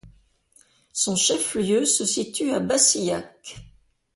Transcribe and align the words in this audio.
Son 0.93 1.15
chef-lieu 1.15 1.85
se 1.85 2.05
situe 2.05 2.53
à 2.53 2.59
Bassillac. 2.59 3.61